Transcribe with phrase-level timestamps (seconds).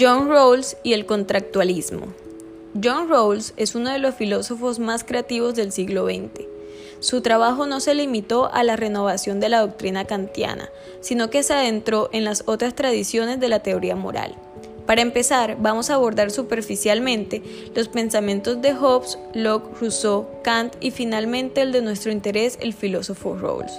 [0.00, 2.06] John Rawls y el contractualismo.
[2.82, 6.46] John Rawls es uno de los filósofos más creativos del siglo XX.
[7.00, 10.70] Su trabajo no se limitó a la renovación de la doctrina kantiana,
[11.02, 14.36] sino que se adentró en las otras tradiciones de la teoría moral.
[14.86, 17.42] Para empezar, vamos a abordar superficialmente
[17.74, 23.36] los pensamientos de Hobbes, Locke, Rousseau, Kant y finalmente el de nuestro interés, el filósofo
[23.36, 23.72] Rawls.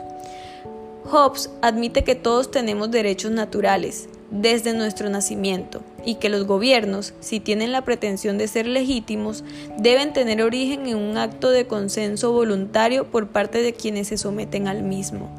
[1.06, 7.40] Hobbes admite que todos tenemos derechos naturales, desde nuestro nacimiento y que los gobiernos, si
[7.40, 9.44] tienen la pretensión de ser legítimos,
[9.78, 14.68] deben tener origen en un acto de consenso voluntario por parte de quienes se someten
[14.68, 15.30] al mismo.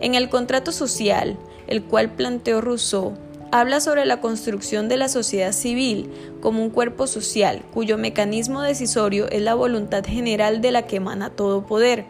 [0.00, 3.14] En el contrato social, el cual planteó Rousseau,
[3.50, 9.28] habla sobre la construcción de la sociedad civil como un cuerpo social cuyo mecanismo decisorio
[9.30, 12.04] es la voluntad general de la que emana todo poder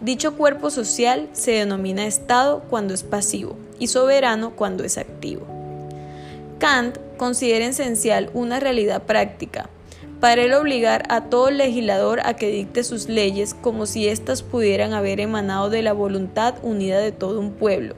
[0.00, 5.55] Dicho cuerpo social se denomina Estado cuando es pasivo y soberano cuando es activo.
[6.58, 9.68] Kant considera esencial una realidad práctica,
[10.20, 14.94] para él obligar a todo legislador a que dicte sus leyes como si éstas pudieran
[14.94, 17.94] haber emanado de la voluntad unida de todo un pueblo,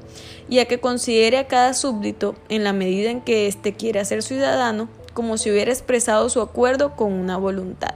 [0.49, 4.23] y a que considere a cada súbdito, en la medida en que éste quiera ser
[4.23, 7.95] ciudadano, como si hubiera expresado su acuerdo con una voluntad.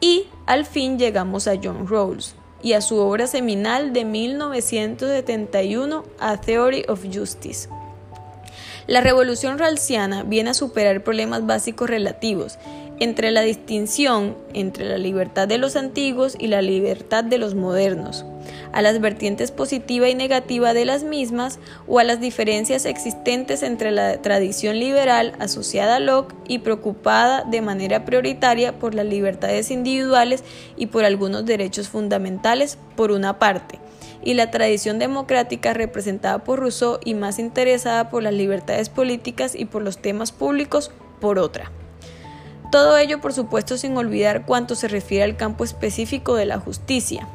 [0.00, 6.38] Y al fin llegamos a John Rawls, y a su obra seminal de 1971, A
[6.38, 7.68] Theory of Justice.
[8.86, 12.58] La revolución ralsiana viene a superar problemas básicos relativos
[13.00, 18.26] entre la distinción entre la libertad de los antiguos y la libertad de los modernos,
[18.72, 21.58] a las vertientes positiva y negativa de las mismas
[21.88, 27.62] o a las diferencias existentes entre la tradición liberal asociada a Locke y preocupada de
[27.62, 30.44] manera prioritaria por las libertades individuales
[30.76, 33.78] y por algunos derechos fundamentales por una parte,
[34.22, 39.64] y la tradición democrática representada por Rousseau y más interesada por las libertades políticas y
[39.64, 40.90] por los temas públicos
[41.20, 41.70] por otra.
[42.70, 47.26] Todo ello, por supuesto, sin olvidar cuanto se refiere al campo específico de la justicia,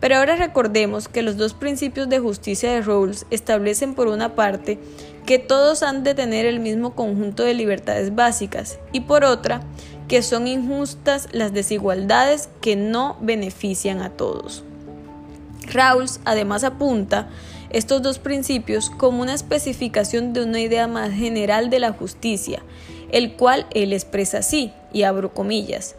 [0.00, 4.78] pero ahora recordemos que los dos principios de justicia de Rawls establecen por una parte
[5.26, 9.60] que todos han de tener el mismo conjunto de libertades básicas y por otra
[10.06, 14.64] que son injustas las desigualdades que no benefician a todos.
[15.72, 17.28] Rawls además apunta
[17.70, 22.62] estos dos principios como una especificación de una idea más general de la justicia,
[23.12, 25.94] el cual él expresa así, y abro comillas,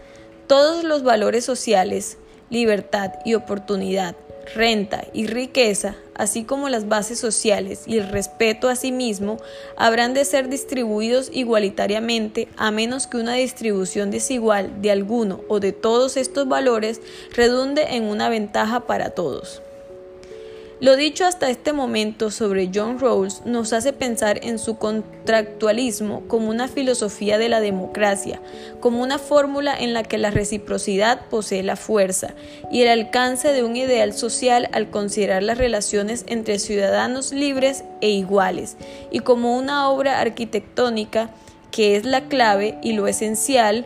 [0.47, 2.17] todos los valores sociales,
[2.49, 4.15] libertad y oportunidad,
[4.55, 9.37] renta y riqueza, así como las bases sociales y el respeto a sí mismo,
[9.77, 15.71] habrán de ser distribuidos igualitariamente a menos que una distribución desigual de alguno o de
[15.71, 17.01] todos estos valores
[17.33, 19.61] redunde en una ventaja para todos.
[20.81, 26.49] Lo dicho hasta este momento sobre John Rawls nos hace pensar en su contractualismo como
[26.49, 28.39] una filosofía de la democracia,
[28.79, 32.33] como una fórmula en la que la reciprocidad posee la fuerza
[32.71, 38.11] y el alcance de un ideal social al considerar las relaciones entre ciudadanos libres e
[38.11, 38.77] iguales,
[39.11, 41.29] y como una obra arquitectónica
[41.71, 43.85] que es la clave y lo esencial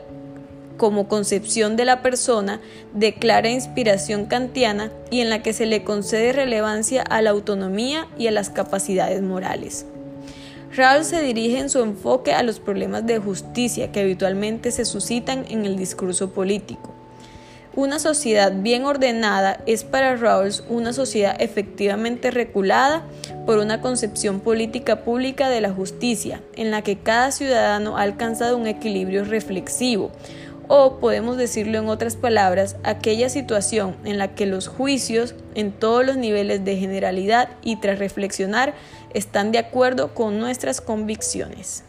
[0.78, 2.60] como concepción de la persona
[2.94, 8.08] de clara inspiración kantiana y en la que se le concede relevancia a la autonomía
[8.18, 9.86] y a las capacidades morales.
[10.76, 15.46] Rawls se dirige en su enfoque a los problemas de justicia que habitualmente se suscitan
[15.50, 16.94] en el discurso político.
[17.76, 23.04] Una sociedad bien ordenada es para Rawls una sociedad efectivamente reculada
[23.48, 28.58] por una concepción política pública de la justicia, en la que cada ciudadano ha alcanzado
[28.58, 30.12] un equilibrio reflexivo,
[30.76, 36.04] o podemos decirlo en otras palabras, aquella situación en la que los juicios en todos
[36.04, 38.74] los niveles de generalidad y tras reflexionar
[39.14, 41.84] están de acuerdo con nuestras convicciones.